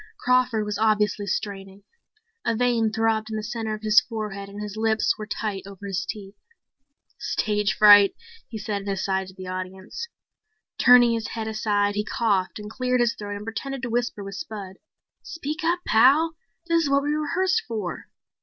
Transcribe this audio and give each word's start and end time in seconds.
Crawford 0.17 0.65
was 0.65 0.79
obviously 0.79 1.27
straining. 1.27 1.83
A 2.43 2.55
vein 2.55 2.91
throbbed 2.91 3.29
in 3.29 3.35
the 3.37 3.43
center 3.43 3.75
of 3.75 3.83
his 3.83 4.01
forehead 4.01 4.49
and 4.49 4.59
his 4.59 4.75
lips 4.75 5.13
were 5.15 5.27
tight 5.27 5.61
over 5.67 5.85
his 5.85 6.07
teeth. 6.07 6.33
"Stage 7.19 7.75
fright," 7.77 8.15
he 8.49 8.57
said 8.57 8.81
in 8.81 8.87
an 8.87 8.95
aside 8.95 9.27
to 9.27 9.35
the 9.35 9.45
audience. 9.45 10.07
Turning 10.79 11.11
his 11.11 11.27
head 11.27 11.47
aside, 11.47 11.93
he 11.93 12.03
coughed 12.03 12.57
and 12.57 12.67
cleared 12.67 12.99
his 12.99 13.13
throat 13.13 13.35
and 13.35 13.45
pretended 13.45 13.83
to 13.83 13.91
whisper 13.91 14.23
with 14.23 14.33
Spud. 14.33 14.77
"Speak 15.21 15.63
up, 15.63 15.81
Pal. 15.85 16.35
This 16.65 16.85
is 16.85 16.89
what 16.89 17.03
we 17.03 17.09
rehearsed 17.13 17.61
for." 17.67 18.05